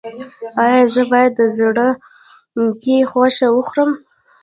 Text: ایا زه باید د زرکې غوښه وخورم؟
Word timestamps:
ایا 0.63 0.81
زه 0.93 1.01
باید 1.11 1.31
د 1.39 1.41
زرکې 1.57 2.97
غوښه 3.11 3.47
وخورم؟ 3.51 3.91